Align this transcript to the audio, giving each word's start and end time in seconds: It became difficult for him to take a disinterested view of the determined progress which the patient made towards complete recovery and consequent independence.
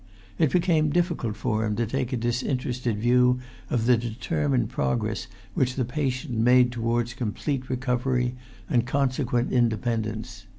It 0.39 0.51
became 0.51 0.89
difficult 0.89 1.35
for 1.35 1.63
him 1.63 1.75
to 1.75 1.85
take 1.85 2.11
a 2.11 2.17
disinterested 2.17 2.97
view 2.97 3.39
of 3.69 3.85
the 3.85 3.97
determined 3.97 4.69
progress 4.69 5.27
which 5.53 5.75
the 5.75 5.85
patient 5.85 6.35
made 6.39 6.71
towards 6.71 7.13
complete 7.13 7.69
recovery 7.69 8.33
and 8.67 8.87
consequent 8.87 9.51
independence. 9.51 10.47